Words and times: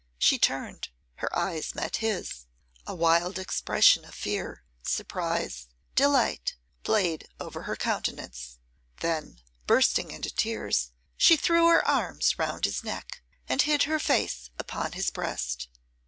She 0.17 0.39
turned, 0.39 0.89
her 1.17 1.29
eyes 1.37 1.75
met 1.75 1.97
his, 1.97 2.47
a 2.87 2.95
wild 2.95 3.37
expression 3.37 4.03
of 4.03 4.15
fear, 4.15 4.63
surprise, 4.81 5.67
delight, 5.93 6.55
played 6.81 7.27
over 7.39 7.61
hen 7.65 7.75
countenance; 7.75 8.57
then, 9.01 9.41
bursting 9.67 10.09
into 10.09 10.33
tears, 10.33 10.89
she 11.17 11.37
threw 11.37 11.67
her 11.67 11.87
arms 11.87 12.39
round 12.39 12.65
his 12.65 12.83
neck, 12.83 13.21
and 13.47 13.61
hid 13.61 13.83
her 13.83 13.99
face 13.99 14.49
upon 14.57 14.93
his 14.93 15.11
breast. 15.11 15.67